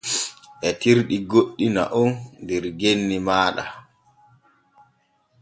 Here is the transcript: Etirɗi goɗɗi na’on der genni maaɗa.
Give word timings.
Etirɗi 0.67 1.17
goɗɗi 1.29 1.65
na’on 1.75 2.11
der 2.47 2.63
genni 2.79 3.17
maaɗa. 3.27 3.63